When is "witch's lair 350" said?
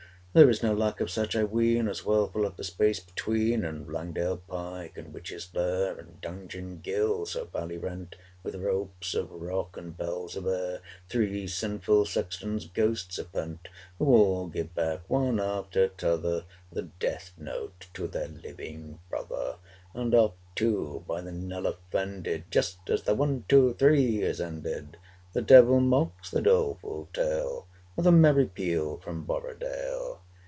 5.13-5.99